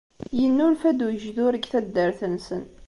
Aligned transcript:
Yennulfa-d 0.41 0.99
ugejdur 1.05 1.53
deg 1.55 1.63
taddart-nsen 1.71 2.63